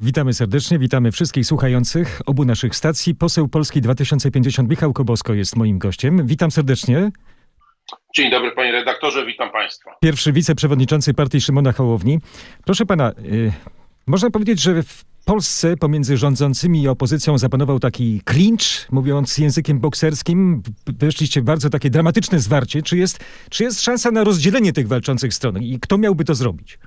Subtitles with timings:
[0.00, 3.14] Witamy serdecznie, witamy wszystkich słuchających obu naszych stacji.
[3.14, 6.26] Poseł Polski 2050 Michał Kobosko jest moim gościem.
[6.26, 7.10] Witam serdecznie.
[8.16, 9.90] Dzień dobry panie redaktorze, witam państwa.
[10.00, 12.18] Pierwszy wiceprzewodniczący partii Szymona Hołowni.
[12.64, 13.52] Proszę pana, y,
[14.06, 20.62] można powiedzieć, że w Polsce pomiędzy rządzącymi i opozycją zapanował taki klincz, mówiąc językiem bokserskim.
[20.86, 22.82] Weszliście w bardzo takie dramatyczne zwarcie.
[22.82, 26.78] Czy jest, czy jest szansa na rozdzielenie tych walczących stron i kto miałby to zrobić?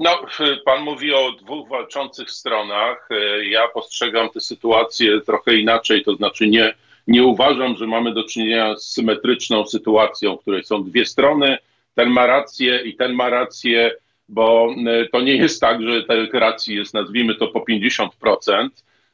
[0.00, 0.26] No,
[0.64, 3.08] pan mówi o dwóch walczących stronach.
[3.50, 6.74] Ja postrzegam tę sytuację trochę inaczej, to znaczy nie,
[7.06, 11.58] nie uważam, że mamy do czynienia z symetryczną sytuacją, w której są dwie strony,
[11.94, 13.94] ten ma rację i ten ma rację,
[14.28, 14.74] bo
[15.12, 18.68] to nie jest tak, że tych racji jest, nazwijmy to, po 50%.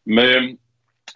[0.06, 0.56] My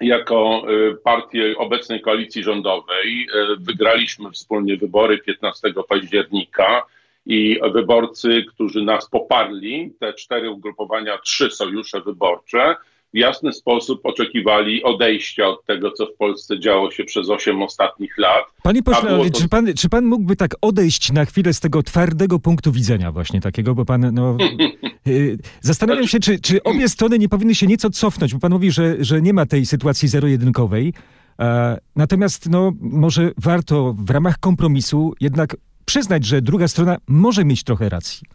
[0.00, 0.62] jako
[1.04, 6.82] partie obecnej koalicji rządowej wygraliśmy wspólnie wybory 15 października
[7.28, 12.76] i wyborcy, którzy nas poparli, te cztery ugrupowania, trzy sojusze wyborcze,
[13.14, 18.18] w jasny sposób oczekiwali odejścia od tego, co w Polsce działo się przez osiem ostatnich
[18.18, 18.44] lat.
[18.62, 19.40] Panie pośle, to...
[19.40, 23.40] czy, pan, czy pan mógłby tak odejść na chwilę z tego twardego punktu widzenia właśnie
[23.40, 24.36] takiego, bo pan, no...
[25.08, 28.70] y, zastanawiam się, czy, czy obie strony nie powinny się nieco cofnąć, bo pan mówi,
[28.70, 30.92] że, że nie ma tej sytuacji zero-jedynkowej,
[31.38, 35.56] e, natomiast no, może warto w ramach kompromisu jednak
[35.88, 38.26] przyznać, że druga strona może mieć trochę racji.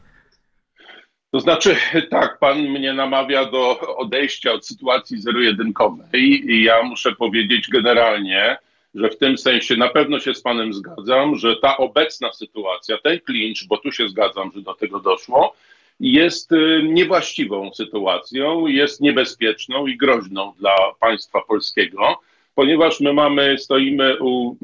[1.32, 1.76] To znaczy,
[2.10, 8.58] tak, pan mnie namawia do odejścia od sytuacji zero-jedynkowej i ja muszę powiedzieć generalnie,
[8.96, 13.20] że w tym sensie na pewno się z panem zgadzam, że ta obecna sytuacja, ten
[13.20, 15.56] klincz, bo tu się zgadzam, że do tego doszło,
[16.00, 22.20] jest y, niewłaściwą sytuacją, jest niebezpieczną i groźną dla państwa polskiego,
[22.56, 24.58] ponieważ my mamy, stoimy u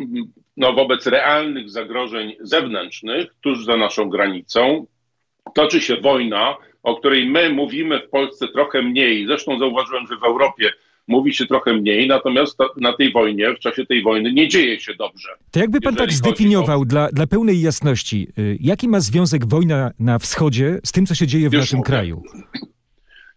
[0.58, 4.86] no, wobec realnych zagrożeń zewnętrznych tuż za naszą granicą.
[5.56, 9.28] Toczy się wojna, o której my mówimy w Polsce trochę mniej.
[9.28, 10.72] Zresztą zauważyłem, że w Europie
[11.08, 14.80] mówi się trochę mniej, natomiast to, na tej wojnie, w czasie tej wojny nie dzieje
[14.80, 15.30] się dobrze.
[15.52, 16.86] To jakby pan tak zdefiniował o...
[16.86, 21.28] dla, dla pełnej jasności, y, jaki ma związek wojna na wschodzie z tym, co się
[21.28, 21.88] dzieje w Już naszym mówię.
[21.88, 22.24] kraju?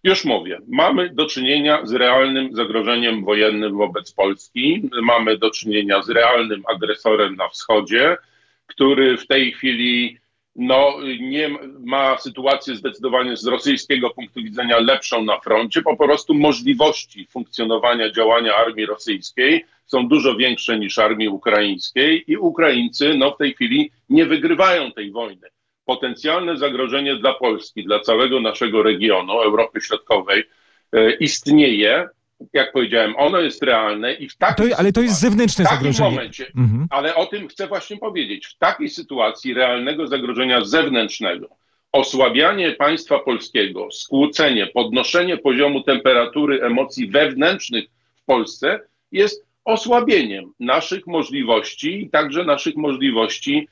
[0.04, 4.90] Już mówię, mamy do czynienia z realnym zagrożeniem wojennym wobec Polski.
[5.02, 8.16] Mamy do czynienia z realnym agresorem na wschodzie,
[8.66, 10.18] który w tej chwili
[10.56, 15.82] no, nie ma sytuację zdecydowanie z rosyjskiego punktu widzenia lepszą na froncie.
[15.82, 23.14] Po prostu możliwości funkcjonowania, działania armii rosyjskiej są dużo większe niż armii ukraińskiej i Ukraińcy
[23.14, 25.48] no, w tej chwili nie wygrywają tej wojny
[25.84, 30.44] potencjalne zagrożenie dla Polski, dla całego naszego regionu, Europy Środkowej,
[30.92, 32.08] e, istnieje.
[32.52, 36.10] Jak powiedziałem, ono jest realne i w takiej to, Ale to jest zewnętrzne zagrożenie.
[36.10, 36.86] Momencie, mhm.
[36.90, 38.46] Ale o tym chcę właśnie powiedzieć.
[38.46, 41.48] W takiej sytuacji realnego zagrożenia zewnętrznego,
[41.92, 47.84] osłabianie państwa polskiego, skłócenie, podnoszenie poziomu temperatury emocji wewnętrznych
[48.22, 48.80] w Polsce
[49.12, 53.68] jest osłabieniem naszych możliwości i także naszych możliwości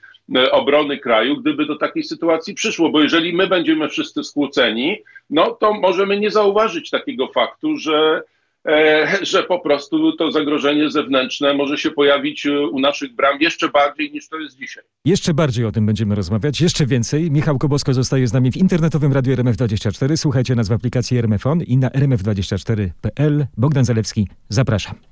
[0.50, 4.98] obrony kraju, gdyby do takiej sytuacji przyszło, bo jeżeli my będziemy wszyscy skłóceni,
[5.30, 8.22] no to możemy nie zauważyć takiego faktu, że,
[8.66, 13.68] e, że po prostu to zagrożenie zewnętrzne może się pojawić e, u naszych bram jeszcze
[13.68, 14.84] bardziej niż to jest dzisiaj.
[15.04, 17.30] Jeszcze bardziej o tym będziemy rozmawiać, jeszcze więcej.
[17.30, 20.16] Michał Kobosko zostaje z nami w internetowym radiu RMF24.
[20.16, 23.46] Słuchajcie nas w aplikacji RMFON i na rmf24.pl.
[23.56, 25.09] Bogdan Zalewski, zapraszam.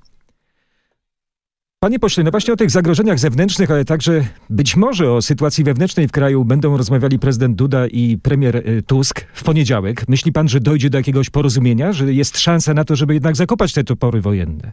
[1.80, 6.08] Panie pośle, no właśnie o tych zagrożeniach zewnętrznych, ale także być może o sytuacji wewnętrznej
[6.08, 10.08] w kraju będą rozmawiali prezydent Duda i premier y, Tusk w poniedziałek.
[10.08, 13.72] Myśli pan, że dojdzie do jakiegoś porozumienia, że jest szansa na to, żeby jednak zakopać
[13.72, 14.72] te topory wojenne?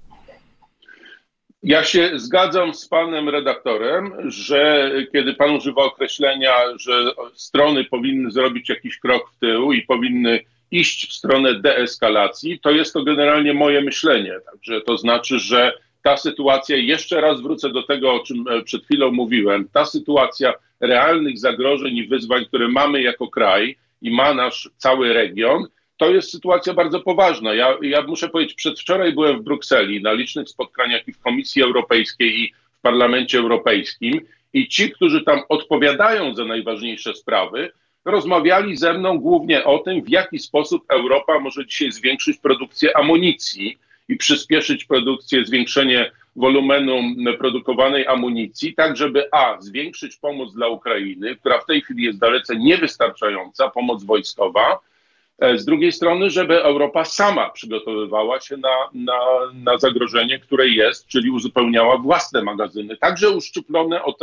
[1.63, 8.69] Ja się zgadzam z panem redaktorem, że kiedy pan używa określenia, że strony powinny zrobić
[8.69, 10.39] jakiś krok w tył i powinny
[10.71, 14.33] iść w stronę deeskalacji, to jest to generalnie moje myślenie.
[14.51, 15.73] Także to znaczy, że
[16.05, 20.53] ta sytuacja, jeszcze raz wrócę do tego, o czym e, przed chwilą mówiłem, ta sytuacja
[20.79, 25.67] realnych zagrożeń i wyzwań, które mamy jako kraj i ma nasz cały region,
[25.97, 27.53] to jest sytuacja bardzo poważna.
[27.53, 32.39] Ja, ja muszę powiedzieć, przedwczoraj byłem w Brukseli na licznych spotkaniach i w Komisji Europejskiej,
[32.39, 34.21] i w Parlamencie Europejskim,
[34.53, 37.71] i ci, którzy tam odpowiadają za najważniejsze sprawy,
[38.05, 43.77] rozmawiali ze mną głównie o tym, w jaki sposób Europa może dzisiaj zwiększyć produkcję amunicji
[44.07, 47.01] i przyspieszyć produkcję, zwiększenie wolumenu
[47.37, 52.55] produkowanej amunicji, tak żeby A, zwiększyć pomoc dla Ukrainy, która w tej chwili jest dalece
[52.55, 54.79] niewystarczająca, pomoc wojskowa,
[55.39, 59.19] e, z drugiej strony, żeby Europa sama przygotowywała się na, na,
[59.53, 64.13] na zagrożenie, które jest, czyli uzupełniała własne magazyny, także uszczuplone o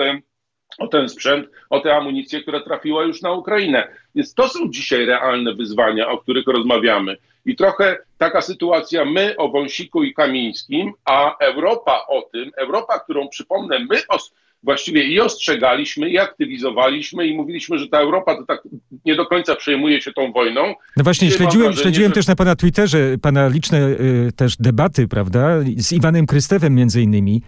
[0.79, 3.89] o ten sprzęt, o tę amunicję, która trafiła już na Ukrainę.
[4.15, 7.17] Więc to są dzisiaj realne wyzwania, o których rozmawiamy.
[7.47, 13.29] I trochę taka sytuacja, my o Wąsiku i Kamińskim, a Europa o tym, Europa, którą
[13.29, 14.33] przypomnę, my os-
[14.65, 18.63] właściwie i ostrzegaliśmy, i aktywizowaliśmy, i mówiliśmy, że ta Europa to tak
[19.05, 20.75] nie do końca przejmuje się tą wojną.
[20.97, 25.09] No właśnie, śledziłem, wrażenie, śledziłem że- też na pana Twitterze pana liczne y, też debaty,
[25.09, 27.43] prawda, z Iwanem Krystewem między innymi.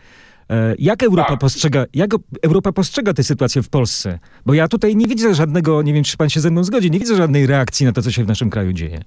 [0.51, 1.39] E, Jak Europa Tak.
[1.41, 2.11] postrzega, jak
[2.43, 4.19] Europa postrzega tę sytuację w Polsce?
[4.47, 6.99] Bo ja tutaj nie widzę żadnego, nie wiem, czy pan się ze mną zgodzi, nie
[6.99, 9.01] widzę żadnej reakcji na to, co się w naszym kraju dzieje.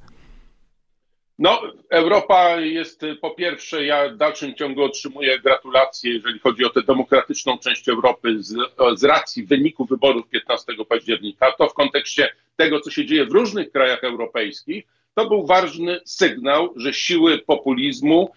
[1.39, 6.69] No, Europa jest y, po pierwsze, ja w dalszym ciągu otrzymuję gratulacje, jeżeli chodzi o
[6.69, 8.55] tę demokratyczną część Europy z,
[8.95, 11.51] z racji wyniku wyborów 15 października.
[11.51, 14.85] To w kontekście tego, co się dzieje w różnych krajach europejskich,
[15.15, 18.31] to był ważny sygnał, że siły populizmu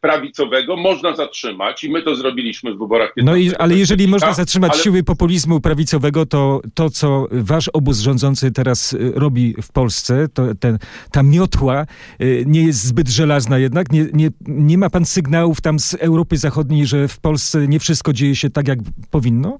[0.00, 4.32] prawicowego można zatrzymać i my to zrobiliśmy w wyborach 15 No i, ale jeżeli można
[4.32, 9.72] zatrzymać ale- siły populizmu prawicowego, to to, co wasz obóz rządzący teraz y, robi w
[9.72, 10.78] Polsce, to ten,
[11.12, 11.86] ta miotła
[12.22, 13.92] y, nie jest zbyt żelazna jednak.
[13.92, 18.12] Nie, nie, nie ma pan sygnałów tam z Europy Zachodniej, że w Polsce nie wszystko
[18.12, 18.78] dzieje się tak, jak
[19.10, 19.58] powinno?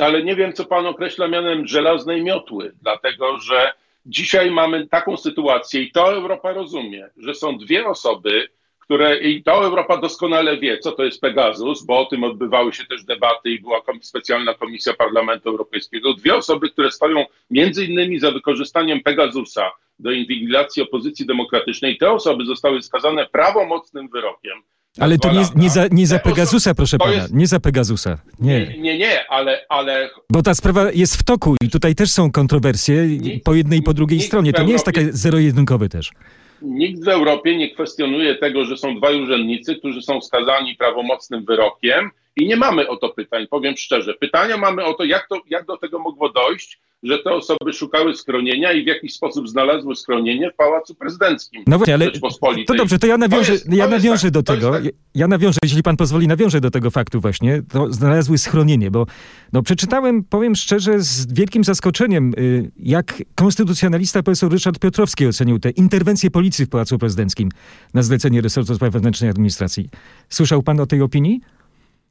[0.00, 3.72] ale nie wiem, co pan określa mianem żelaznej miotły, dlatego że
[4.06, 8.48] dzisiaj mamy taką sytuację i to Europa rozumie, że są dwie osoby,
[8.88, 12.84] które i to Europa doskonale wie, co to jest Pegasus, bo o tym odbywały się
[12.86, 16.14] też debaty i była specjalna komisja Parlamentu Europejskiego.
[16.14, 21.98] Dwie osoby, które stoją między innymi za wykorzystaniem Pegasusa do inwigilacji opozycji demokratycznej.
[21.98, 24.58] Te osoby zostały skazane prawomocnym wyrokiem.
[25.00, 28.18] Ale to nie, nie, za, nie za Pegasusa, proszę pana, jest- nie za Pegasusa.
[28.40, 28.66] Nie.
[28.66, 32.32] Nie, nie, nie, ale, ale Bo ta sprawa jest w toku i tutaj też są
[32.32, 33.08] kontrowersje
[33.44, 34.52] po jednej i po drugiej stronie.
[34.52, 36.12] To nie jest takie zero-jedynkowe też.
[36.62, 42.10] Nikt w Europie nie kwestionuje tego, że są dwaj urzędnicy, którzy są skazani prawomocnym wyrokiem
[42.36, 44.14] i nie mamy o to pytań, powiem szczerze.
[44.14, 48.14] Pytania mamy o to, jak, to, jak do tego mogło dojść, że te osoby szukały
[48.14, 51.62] schronienia i w jakiś sposób znalazły schronienie w Pałacu Prezydenckim.
[51.66, 52.10] No właśnie, ale
[52.66, 54.70] to dobrze, to ja nawiążę, jest- to ja nawiążę tak, do to tego.
[54.70, 54.82] tak.
[55.14, 57.62] Ja- nawiążę, jeśli pan pozwoli, nawiążę do tego faktu właśnie.
[57.72, 59.06] To znalazły schronienie, bo
[59.52, 65.70] no, przeczytałem, powiem szczerze, z wielkim zaskoczeniem, y, jak konstytucjonalista profesor Ryszard Piotrowski ocenił tę
[65.70, 67.48] interwencję policji w Pałacu Prezydenckim
[67.94, 69.88] na zlecenie resortu spraw wewnętrznych i administracji.
[70.28, 71.40] Słyszał pan o tej opinii?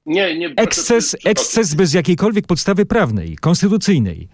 [0.08, 0.54] Nie, nie.
[0.56, 4.30] Eksces, eksces bez jakiejkolwiek podstawy prawnej, konstytucyjnej.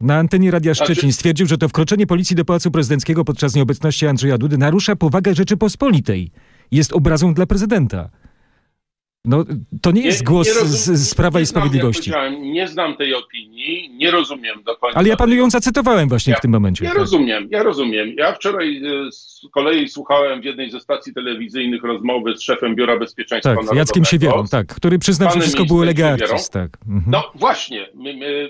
[0.00, 4.06] Na antenie Radia Znaczy- Szczecin stwierdził, że to wkroczenie policji do Pałacu Prezydenckiego podczas nieobecności
[4.06, 6.30] Andrzeja Dudy narusza powagę Rzeczypospolitej.
[6.70, 8.10] Jest obrazą dla prezydenta.
[9.26, 9.44] No,
[9.82, 12.10] to nie jest głos rozum- z, z Prawa nie i znam, Sprawiedliwości.
[12.10, 14.98] powiedziałem, Nie znam tej opinii, nie rozumiem do końca.
[14.98, 16.84] Ale ja panu ją zacytowałem właśnie Ja- w tym momencie.
[16.84, 16.98] Ja tak.
[16.98, 18.14] rozumiem, ja rozumiem.
[18.16, 18.76] Ja wczoraj
[19.08, 23.56] e, z kolei słuchałem w jednej ze stacji telewizyjnych rozmowy z szefem Biura Bezpieczeństwa Tak,
[23.56, 23.78] Narodowego.
[23.78, 26.70] Jackiem Siewierą, tak, który przyznał, że wszystko było ministrem lega artis, tak.
[26.88, 27.02] Mhm.
[27.08, 27.88] No właśnie,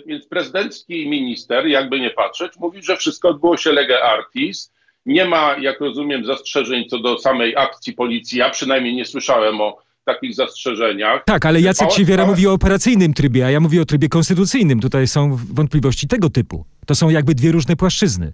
[0.06, 4.73] więc prezydencki minister, jakby nie patrzeć, mówi, że wszystko odbyło się lege artis.
[5.06, 8.38] Nie ma, jak rozumiem, zastrzeżeń co do samej akcji policji.
[8.38, 11.25] Ja przynajmniej nie słyszałem o takich zastrzeżeniach.
[11.25, 14.81] Tak, ale Jacek Siewiera pałac- mówi o operacyjnym trybie, a ja mówię o trybie konstytucyjnym.
[14.81, 16.64] Tutaj są wątpliwości tego typu.
[16.87, 18.32] To są jakby dwie różne płaszczyzny.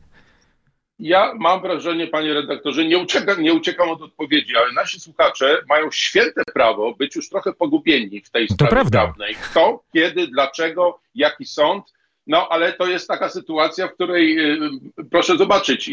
[0.98, 5.90] Ja mam wrażenie, panie redaktorze, nie uciekam, nie uciekam od odpowiedzi, ale nasi słuchacze mają
[5.90, 8.98] święte prawo być już trochę pogubieni w tej To sprawie prawda.
[9.02, 9.34] prawnej.
[9.34, 11.84] Kto, kiedy, dlaczego, jaki sąd.
[12.26, 14.58] No, ale to jest taka sytuacja, w której y,
[15.10, 15.90] proszę zobaczyć,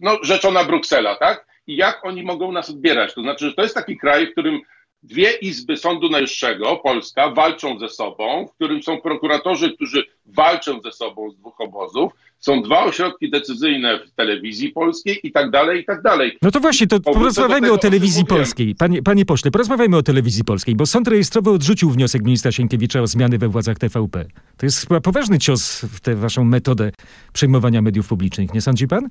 [0.00, 1.46] no, rzeczona Bruksela, tak?
[1.66, 3.14] I jak oni mogą nas odbierać?
[3.14, 4.60] To znaczy, że to jest taki kraj, w którym
[5.02, 10.92] dwie izby Sądu Najwyższego, Polska, walczą ze sobą, w którym są prokuratorzy, którzy walczą ze
[10.92, 15.84] sobą z dwóch obozów, są dwa ośrodki decyzyjne w telewizji polskiej i tak dalej, i
[15.84, 16.38] tak dalej.
[16.42, 18.74] No to właśnie, to Powrócę porozmawiajmy tego, o telewizji polskiej.
[18.74, 23.06] Panie, panie pośle, porozmawiajmy o telewizji polskiej, bo sąd rejestrowy odrzucił wniosek ministra Sienkiewicza o
[23.06, 24.24] zmiany we władzach TVP.
[24.56, 26.92] To jest chyba poważny cios w tę waszą metodę
[27.32, 29.08] przejmowania mediów publicznych, nie sądzi pan?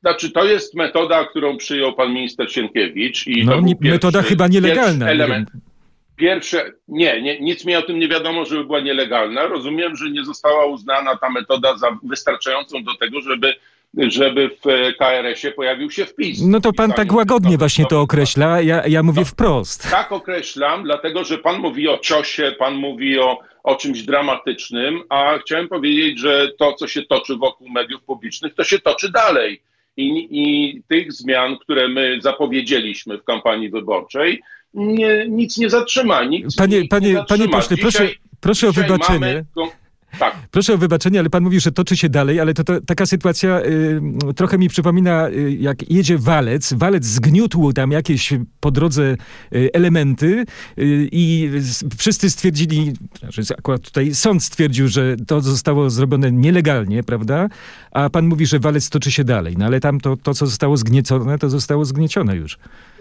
[0.00, 3.26] Znaczy, to jest metoda, którą przyjął pan minister Sienkiewicz.
[3.26, 5.10] I No, nie, pierwszy, metoda chyba nielegalna.
[5.10, 5.50] element.
[6.16, 9.46] Pierwsze, nie, nie, nic mi o tym nie wiadomo, żeby była nielegalna.
[9.46, 13.54] Rozumiem, że nie została uznana ta metoda za wystarczającą do tego, żeby,
[13.96, 16.40] żeby w KRS-ie pojawił się wpis.
[16.42, 19.90] No to pan tak łagodnie właśnie to określa, ja, ja mówię wprost.
[19.90, 25.38] Tak określam, dlatego że pan mówi o ciosie, pan mówi o, o czymś dramatycznym, a
[25.38, 29.62] chciałem powiedzieć, że to, co się toczy wokół mediów publicznych, to się toczy dalej.
[30.00, 34.40] I, i tych zmian, które my zapowiedzieliśmy w kampanii wyborczej,
[34.74, 36.24] nie, nic nie zatrzyma.
[36.24, 37.56] Nic, Panie, nic panie, nie panie zatrzyma.
[37.56, 38.08] pośle, proszę,
[38.40, 39.18] proszę o wybaczenie.
[39.20, 39.44] mamy
[40.20, 40.36] Tak.
[40.50, 43.60] Proszę o wybaczenie, ale pan mówi, że toczy się dalej, ale to, to taka sytuacja
[43.60, 44.00] y,
[44.36, 46.72] trochę mi przypomina, y, jak jedzie walec.
[46.72, 49.16] Walec zgniótł tam jakieś po drodze
[49.54, 50.26] y, elementy
[50.78, 51.50] y, i
[51.98, 52.92] wszyscy stwierdzili,
[53.28, 57.48] że akurat tutaj sąd stwierdził, że to zostało zrobione nielegalnie, prawda?
[57.90, 59.54] A pan mówi, że walec toczy się dalej.
[59.58, 62.58] No ale tam to, to co zostało zgniecone, to zostało zgniecione już.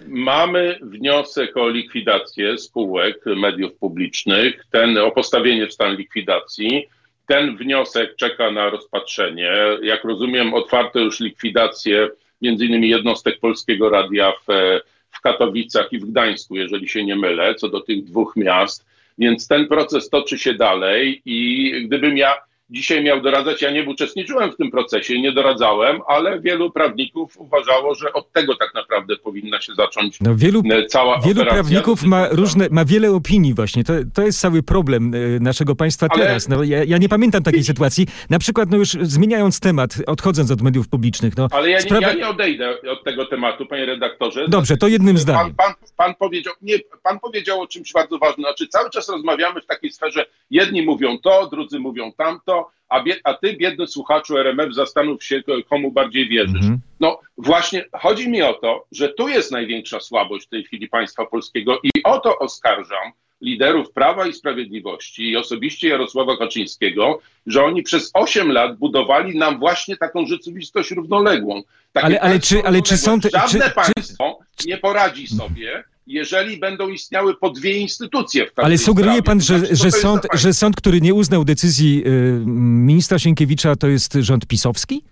[0.07, 6.87] Mamy wniosek o likwidację spółek mediów publicznych, ten o postawienie w stan likwidacji.
[7.29, 9.51] Ten wniosek czeka na rozpatrzenie.
[9.81, 12.09] Jak rozumiem, otwarto już likwidację
[12.41, 14.79] między innymi jednostek Polskiego Radia w,
[15.11, 18.85] w Katowicach i w Gdańsku, jeżeli się nie mylę, co do tych dwóch miast.
[19.17, 22.35] Więc ten proces toczy się dalej i gdybym ja
[22.69, 27.95] dzisiaj miał doradzać, ja nie uczestniczyłem w tym procesie, nie doradzałem, ale wielu prawników uważało,
[27.95, 32.03] że od tego tak naprawdę powinna się zacząć No wielu, e, cała wielu operacja prawników
[32.03, 33.83] ma różne, ma wiele opinii właśnie.
[33.83, 36.49] To, to jest cały problem e, naszego państwa Ale- teraz.
[36.49, 38.07] No, ja, ja nie pamiętam takiej sytuacji.
[38.29, 42.07] Na przykład, no już zmieniając temat, odchodząc od mediów publicznych, no, Ale ja nie, sprawa-
[42.07, 44.45] ja nie odejdę od tego tematu, panie redaktorze.
[44.47, 45.53] Dobrze, to jednym Pan, zdaniem.
[45.55, 48.45] pan, pan, powiedział, nie, pan powiedział o czymś bardzo ważnym.
[48.45, 53.15] Znaczy, cały czas rozmawiamy w takiej sferze, jedni mówią to, drudzy mówią tamto, a, bie,
[53.23, 56.55] a ty, biedny słuchaczu RMF, zastanów się, komu bardziej wierzysz.
[56.55, 56.79] Mhm.
[56.99, 61.25] No właśnie, chodzi mi o to, że tu jest największa słabość w tej chwili państwa
[61.25, 67.83] polskiego i o to oskarżam liderów Prawa i Sprawiedliwości i osobiście Jarosława Kaczyńskiego, że oni
[67.83, 71.63] przez 8 lat budowali nam właśnie taką rzeczywistość równoległą.
[71.93, 72.97] Takie Ale- ale czy- ale czy równoległe.
[72.97, 78.59] sąd- Żadne czy- czy- państwo nie poradzi sobie, jeżeli będą istniały po dwie instytucje w
[78.59, 83.19] Ale sugeruje pan, że, znaczy, że, sąd, że sąd, który nie uznał decyzji y, ministra
[83.19, 85.03] Sienkiewicza, to jest rząd pisowski?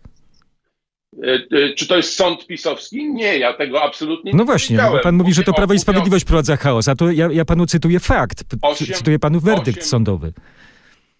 [1.23, 3.13] E, e, Czy to jest sąd pisowski?
[3.13, 5.79] Nie, ja tego absolutnie nie No właśnie, no bo pan mówi, że to Prawo i
[5.79, 9.79] Sprawiedliwość wprowadza chaos, a to ja, ja panu cytuję fakt, P- Osiem- cytuję panu werdykt
[9.79, 10.33] osiem- sądowy.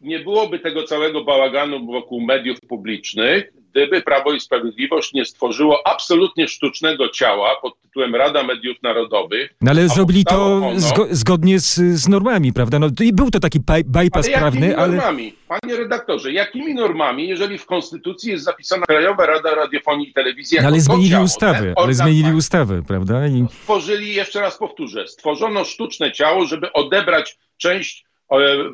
[0.02, 6.48] Nie byłoby tego całego bałaganu wokół mediów publicznych, gdyby Prawo i Sprawiedliwość nie stworzyło absolutnie
[6.48, 9.54] sztucznego ciała pod tytułem Rada Mediów Narodowych.
[9.62, 12.80] No ale zrobili to ono- zgo, zgodnie z, z normami, prawda?
[12.80, 14.96] No i był to taki bypass Ale jakimi prawny, ale...
[14.96, 15.34] normami?
[15.48, 20.68] Panie redaktorze, jakimi normami, jeżeli w Konstytucji jest zapisana Krajowa Rada Radiofonii i Telewizji jako
[20.68, 23.28] Ale zmienili ciało, ustawy, ale zmienili ustawy, prawda?
[23.28, 23.46] I...
[23.62, 28.08] Stworzyli, jeszcze raz powtórzę, stworzono sztuczne ciało, żeby odebrać część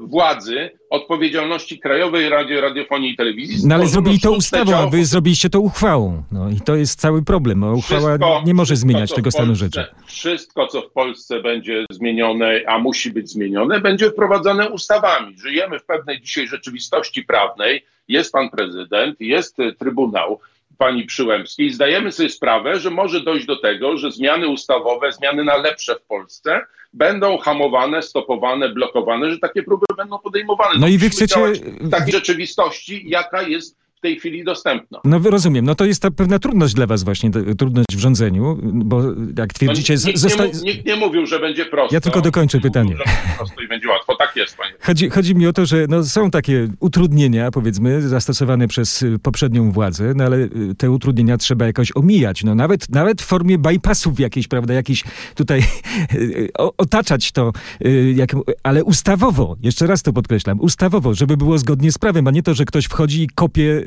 [0.01, 3.67] władzy, odpowiedzialności Krajowej Radzie Radiofonii i Telewizji.
[3.67, 6.23] No ale zrobili to ustawą, a wy zrobiliście to uchwałą.
[6.31, 7.63] No i to jest cały problem.
[7.63, 9.85] Uchwała Wszystko- nie może zmieniać tego w stanu Polsce- rzeczy.
[10.05, 15.37] Wszystko, co w Polsce będzie zmienione, a musi być zmienione, będzie wprowadzane ustawami.
[15.39, 17.85] Żyjemy w pewnej dzisiaj rzeczywistości prawnej.
[18.07, 20.39] Jest pan prezydent, jest y, Trybunał
[20.77, 21.69] pani Przyłębskiej.
[21.69, 26.01] Zdajemy sobie sprawę, że może dojść do tego, że zmiany ustawowe, zmiany na lepsze w
[26.01, 26.61] Polsce
[26.93, 30.79] będą hamowane, stopowane, blokowane, że takie próby będą podejmowane.
[30.79, 31.39] No i wy chcecie-
[31.81, 34.99] W takiej rzeczywistości, jaka jest tej chwili dostępna.
[35.05, 39.03] No rozumiem, no to jest ta pewna trudność dla was właśnie, trudność w rządzeniu, bo
[39.37, 39.97] jak No, twierdzicie...
[39.97, 41.95] z- nikt, zosta- nie, nikt nie mówił, że będzie prosto.
[41.95, 42.91] Ja tylko dokończę pytanie.
[42.91, 44.15] Mówił, że prosto i będzie łatwo.
[44.15, 44.73] Tak jest, panie.
[44.81, 49.71] Chodzi, chodzi mi o to, że no, są takie utrudnienia, powiedzmy, zastosowane przez y, poprzednią
[49.71, 52.43] władzę, no ale y, te utrudnienia trzeba jakoś omijać.
[52.43, 55.03] No, nawet, nawet w formie bypassów jakiejś, prawda, jakiś
[55.35, 55.59] tutaj
[56.13, 57.51] y, otaczać to,
[58.15, 58.29] jak,
[58.63, 62.53] ale ustawowo, jeszcze raz to podkreślam, ustawowo, żeby było zgodnie z prawem, a nie to,
[62.53, 63.81] że ktoś wchodzi i kopie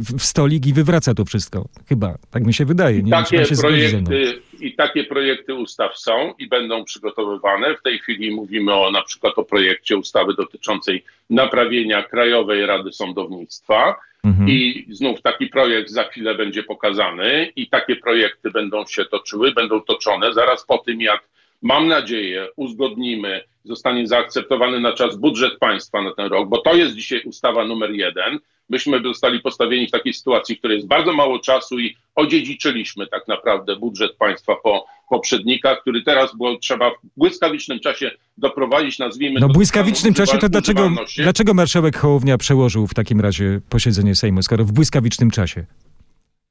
[0.00, 1.68] w w stolik i wywraca to wszystko.
[1.88, 2.96] Chyba, tak mi się wydaje.
[2.96, 7.76] Nie wiem, Takie pan się projekty i takie projekty ustaw są i będą przygotowywane.
[7.76, 13.96] W tej chwili mówimy o na przykład o projekcie ustawy dotyczącej naprawienia Krajowej Rady Sądownictwa.
[14.24, 14.48] Mhm.
[14.48, 19.80] I znów taki projekt za chwilę będzie pokazany i takie projekty będą się toczyły, będą
[19.80, 21.20] toczone zaraz po tym, jak
[21.62, 26.94] mam nadzieję uzgodnimy, zostanie zaakceptowany na czas budżet państwa na ten rok, bo to jest
[26.94, 28.38] dzisiaj ustawa numer jeden.
[28.68, 33.28] Myśmy zostali postawieni w takiej sytuacji, w której jest bardzo mało czasu i odziedziczyliśmy tak
[33.28, 39.46] naprawdę budżet państwa po poprzednikach, który teraz było trzeba w błyskawicznym czasie doprowadzić, nazwijmy No
[39.46, 44.42] to, w błyskawicznym czasie to dlaczego, dlaczego marszałek Hołownia przełożył w takim razie posiedzenie Sejmu,
[44.42, 45.64] skoro w błyskawicznym czasie?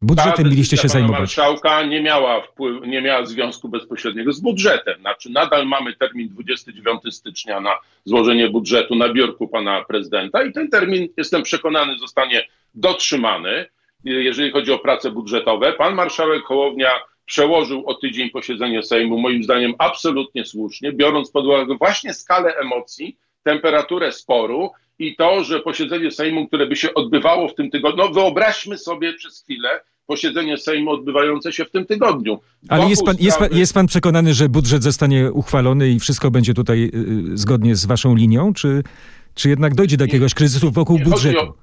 [0.01, 1.19] Budżetem mieliście się zajmować.
[1.19, 4.99] marszałka nie miała, wpływ, nie miała związku bezpośredniego z budżetem.
[4.99, 7.71] Znaczy nadal mamy termin 29 stycznia na
[8.05, 13.65] złożenie budżetu na biurku pana prezydenta i ten termin, jestem przekonany, zostanie dotrzymany,
[14.03, 15.73] jeżeli chodzi o prace budżetowe.
[15.73, 16.89] Pan marszałek Hołownia
[17.25, 23.17] przełożył o tydzień posiedzenie Sejmu, moim zdaniem absolutnie słusznie, biorąc pod uwagę właśnie skalę emocji,
[23.43, 28.09] temperaturę sporu i to, że posiedzenie Sejmu, które by się odbywało w tym tygodniu, no
[28.13, 29.69] wyobraźmy sobie przez chwilę
[30.07, 32.39] posiedzenie Sejmu odbywające się w tym tygodniu.
[32.69, 36.31] Ale jest pan, jest, pan, sprawy- jest pan przekonany, że budżet zostanie uchwalony i wszystko
[36.31, 36.91] będzie tutaj
[37.33, 38.83] y, zgodnie z waszą linią, czy,
[39.35, 41.53] Czy jednak dojdzie do jakiegoś kryzysu wokół budżetu?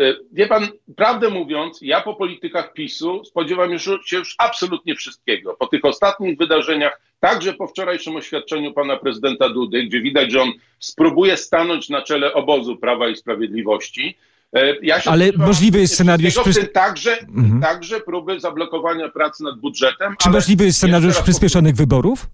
[0.00, 5.54] E, Wie pan, prawdę mówiąc, ja po politykach PiSu spodziewam już, się już absolutnie wszystkiego.
[5.58, 10.52] Po tych ostatnich wydarzeniach, także po wczorajszym oświadczeniu pana prezydenta Dudy, gdzie widać, że on
[10.78, 14.16] spróbuje stanąć na czele obozu Prawa i Sprawiedliwości.
[14.52, 17.60] e, Ja się Ale możliwy jest scenariusz przy- także, Mhm.
[17.60, 20.14] także próby zablokowania pracy nad budżetem.
[20.22, 22.26] Czy możliwy jest scenariusz przyspieszonych wyborów?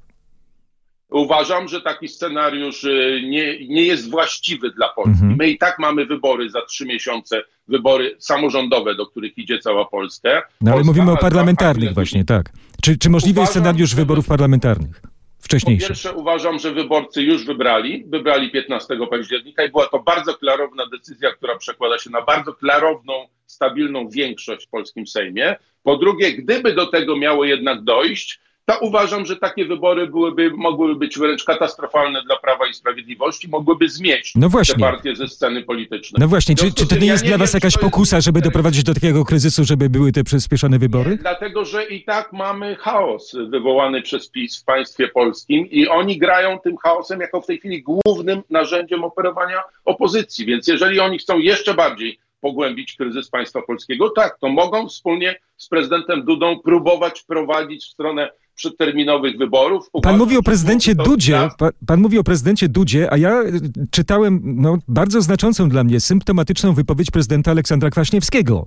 [1.11, 5.13] Uważam, że taki scenariusz y, nie, nie jest właściwy dla Polski.
[5.13, 5.37] Mhm.
[5.39, 10.31] My i tak mamy wybory za trzy miesiące, wybory samorządowe, do których idzie cała Polska.
[10.61, 12.53] No ale Polska mówimy o parlamentarnych właśnie, tak.
[12.83, 15.01] Czy, czy możliwy jest Uważam, scenariusz że- wyborów parlamentarnych?
[15.01, 15.89] Po Wcześniejszych.
[15.89, 21.33] pierwsze uważam, że wyborcy już wybrali, wybrali 15 października i była to bardzo klarowna decyzja,
[21.33, 23.13] która przekłada się na bardzo klarowną,
[23.47, 25.57] stabilną większość w polskim Sejmie.
[25.83, 30.97] Po drugie, gdyby do tego miało jednak dojść, to uważam, że takie wybory byłyby, mogłyby
[30.97, 34.81] być wręcz katastrofalne dla Prawa i Sprawiedliwości, mogłyby zmieść No te właśnie.
[34.81, 36.21] partie ze sceny politycznej.
[36.21, 38.41] No właśnie, czy, czy to nie ja jest dla wiem, was jakaś jest pokusa, żeby
[38.41, 41.11] interes- doprowadzić do takiego kryzysu, żeby były te przyspieszone wybory?
[41.11, 46.19] Nie, dlatego, że i tak mamy chaos wywołany przez PiS w państwie polskim i oni
[46.19, 50.47] grają tym chaosem jako w tej chwili głównym narzędziem operowania opozycji.
[50.47, 55.69] Więc jeżeli oni chcą jeszcze bardziej pogłębić kryzys państwa polskiego, tak, to mogą wspólnie z
[55.69, 59.91] prezydentem Dudą próbować prowadzić w stronę przedterminowych wyborów.
[60.03, 63.61] Pan mówi o prezydencie Dudzie, dla- pa, pan mówi o prezydencie Dudzie, a ja y,
[63.91, 68.67] czytałem no, bardzo znaczącą dla mnie, symptomatyczną wypowiedź prezydenta Aleksandra Kwaśniewskiego.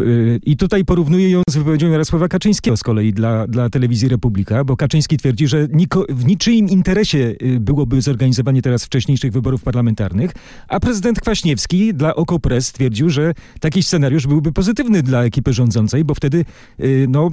[0.00, 4.64] Y, I tutaj porównuję ją z wypowiedzią Jarosława Kaczyńskiego z kolei dla, dla telewizji Republika,
[4.64, 10.32] bo Kaczyński twierdzi, że niko, w niczyim interesie y, byłoby zorganizowanie teraz wcześniejszych wyborów parlamentarnych,
[10.68, 16.14] a prezydent Kwaśniewski dla OKO.press stwierdził, że taki scenariusz byłby pozytywny dla ekipy rządzącej, bo
[16.14, 16.44] wtedy
[16.80, 17.30] y, no,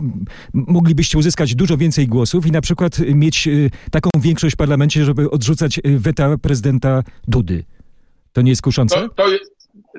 [0.54, 3.50] moglibyście uzyskać dużo więcej głosów i na przykład mieć
[3.92, 7.64] taką większość w parlamencie, żeby odrzucać weta prezydenta Dudy.
[8.34, 8.96] To nie jest kuszące?
[8.96, 9.55] To, to, jest,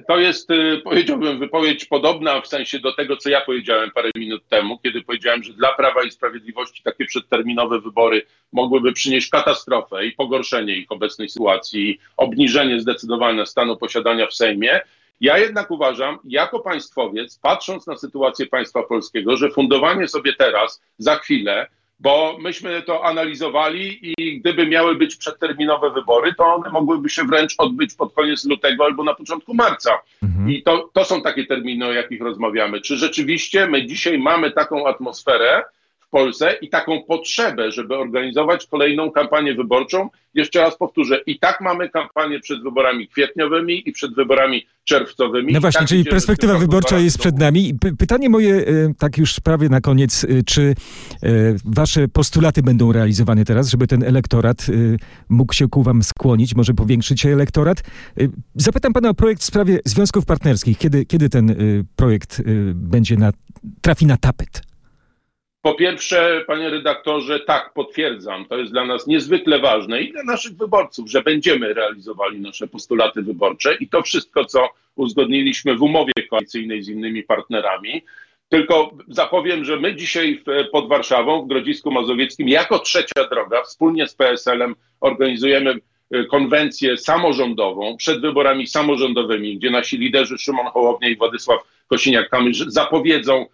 [0.09, 4.49] to jest, y, powiedziałbym, wypowiedź podobna w sensie do tego, co ja powiedziałem parę minut
[4.49, 10.13] temu, kiedy powiedziałem, że dla Prawa i Sprawiedliwości takie przedterminowe wybory mogłyby przynieść katastrofę i
[10.13, 14.81] pogorszenie ich obecnej sytuacji, i obniżenie zdecydowane stanu posiadania w Sejmie.
[15.21, 21.17] Ja jednak uważam, jako państwowiec, patrząc na sytuację państwa polskiego, że fundowanie sobie teraz, za
[21.17, 21.67] chwilę,
[22.01, 27.55] bo myśmy to analizowali i gdyby miały być przedterminowe wybory, to one mogłyby się wręcz
[27.59, 29.99] odbyć pod koniec lutego albo na początku marca.
[30.23, 30.51] Mhm.
[30.51, 32.81] I to, to są takie terminy, o jakich rozmawiamy.
[32.81, 35.65] Czy rzeczywiście my dzisiaj mamy taką atmosferę
[36.07, 40.09] w Polsce i taką potrzebę, żeby organizować kolejną kampanię wyborczą?
[40.35, 45.53] Jeszcze raz powtórzę, i tak mamy kampanię przed wyborami kwietniowymi i przed wyborami czerwcowymi.
[45.53, 47.75] No właśnie, tak czyli perspektywa wyborcza jest przed nami.
[47.99, 48.65] Pytanie moje, e,
[48.99, 50.75] tak już prawie na koniec, e, czy e,
[51.65, 54.67] wasze postulaty będą realizowane teraz, żeby ten elektorat
[55.29, 57.83] mógł się ku wam skłonić, może powiększyć się elektorat?
[58.55, 60.79] Zapytam pana o projekt w sprawie związków partnerskich.
[60.79, 61.57] Kiedy, kiedy ten
[61.97, 62.43] projekt
[62.75, 63.33] będzie na,
[63.81, 64.63] trafi na tapet?
[65.67, 70.57] Po pierwsze, panie redaktorze, tak, potwierdzam, to jest dla nas niezwykle ważne i dla naszych
[70.57, 76.83] wyborców, że będziemy realizowali nasze postulaty wyborcze i to wszystko, co uzgodniliśmy w umowie koalicyjnej
[76.83, 78.03] z innymi partnerami.
[78.49, 84.09] Tylko zapowiem, że my dzisiaj w, pod Warszawą, w Grodzisku Mazowieckim, jako trzecia droga, wspólnie
[84.09, 85.75] z PSL-em organizujemy
[86.15, 93.47] y, konwencję samorządową przed wyborami samorządowymi, gdzie nasi liderzy Szymon Hołownia i Władysław Kosiniak-Kamysz zapowiedzą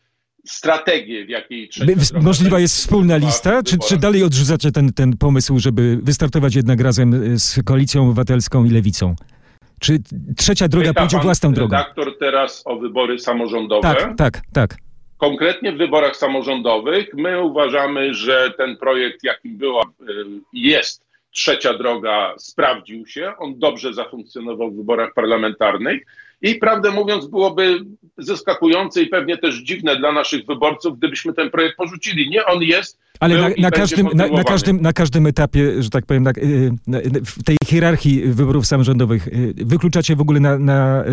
[0.47, 5.17] strategię, w jakiej trzecia droga Możliwa jest wspólna lista, czy, czy dalej odrzucacie ten, ten
[5.17, 9.15] pomysł, żeby wystartować jednak razem e, z Koalicją Obywatelską i Lewicą?
[9.81, 9.99] Czy
[10.37, 11.77] trzecia droga Pyta pójdzie własną drogą?
[11.77, 13.83] redaktor teraz o wybory samorządowe.
[13.83, 14.77] Tak, tak, tak.
[15.19, 20.15] Konkretnie w wyborach samorządowych my uważamy, że ten projekt, jakim była, y,
[20.53, 23.33] jest trzecia droga, sprawdził się.
[23.39, 26.03] On dobrze zafunkcjonował w wyborach parlamentarnych
[26.43, 27.79] i prawdę mówiąc byłoby
[28.19, 32.31] zaskakujące i pewnie też dziwne dla naszych wyborców, gdybyśmy ten projekt porzucili.
[32.31, 32.99] Nie, on jest.
[33.21, 36.73] Ale na, na, każdym, na, na, każdym, na każdym etapie, że tak powiem, na, y,
[37.25, 41.05] w tej hierarchii wyborów samorządowych, y, wykluczacie w ogóle na, na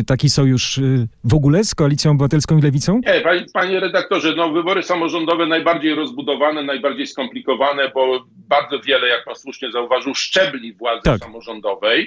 [0.00, 0.80] y, taki sojusz
[1.24, 3.00] w ogóle z Koalicją Obywatelską i Lewicą?
[3.06, 9.24] Nie, panie, panie redaktorze, no wybory samorządowe najbardziej rozbudowane, najbardziej skomplikowane, bo bardzo wiele, jak
[9.24, 11.20] pan słusznie zauważył, szczebli władzy Tak.
[11.20, 12.06] samorządowej.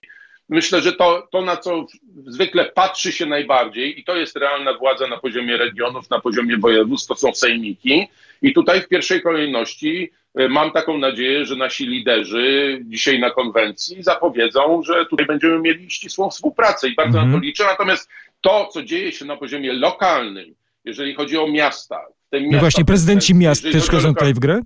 [0.49, 1.85] Myślę, że to, to, na co
[2.25, 7.07] zwykle patrzy się najbardziej, i to jest realna władza na poziomie regionów, na poziomie województw,
[7.07, 8.07] to są sejmiki.
[8.41, 14.03] I tutaj w pierwszej kolejności e, mam taką nadzieję, że nasi liderzy dzisiaj na konwencji
[14.03, 17.31] zapowiedzą, że tutaj będziemy mieli ścisłą współpracę i bardzo Mhm.
[17.31, 17.63] na to liczę.
[17.63, 18.09] Natomiast
[18.41, 20.55] to, co dzieje się na poziomie lokalnym,
[20.85, 24.61] jeżeli chodzi o miasta, No właśnie, prezydenci miast też wchodzą tutaj w grę?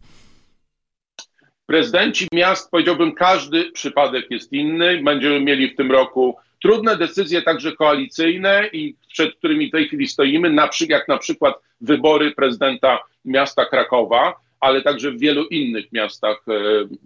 [1.72, 5.02] Prezydenci miast, powiedziałbym, każdy przypadek jest inny.
[5.04, 10.08] Będziemy mieli w tym roku trudne decyzje, także koalicyjne, i przed którymi w tej chwili
[10.08, 16.38] stoimy, na jak na przykład wybory prezydenta miasta Krakowa, ale także w wielu innych miastach
[16.48, 16.54] e,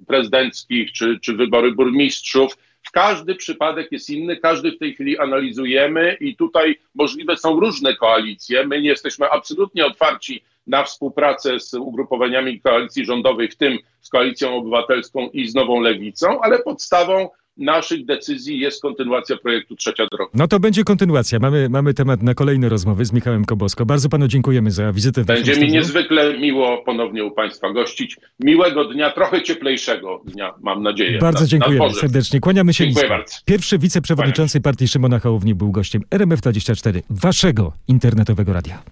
[0.07, 2.57] prezydenckich czy, czy wybory burmistrzów.
[2.83, 7.95] W każdy przypadek jest inny, każdy w tej chwili analizujemy i tutaj możliwe są różne
[7.95, 8.67] koalicje.
[8.67, 14.55] My nie jesteśmy absolutnie otwarci na współpracę z ugrupowaniami koalicji rządowej, w tym z Koalicją
[14.55, 20.31] Obywatelską i z Nową Lewicą, ale podstawą naszych decyzji jest kontynuacja projektu Trzecia Droga.
[20.33, 21.39] No to będzie kontynuacja.
[21.39, 23.85] Mamy, mamy temat na kolejne rozmowy z Michałem Kobosko.
[23.85, 25.73] Bardzo panu dziękujemy za wizytę w Będzie mi studiu.
[25.73, 28.17] niezwykle miło ponownie u Państwa gościć.
[28.39, 31.19] Miłego dnia, trochę cieplejszego dnia, mam nadzieję.
[31.19, 32.39] Bardzo na- dziękujemy na serdecznie.
[32.39, 33.17] Kłaniamy się Dziękuję nisko.
[33.17, 33.35] bardzo.
[33.45, 38.83] Pierwszy wiceprzewodniczący partii Szymona Hołowni był gościem RMF24, waszego internetowego radia.